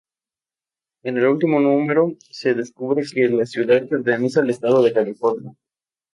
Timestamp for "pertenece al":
3.87-4.49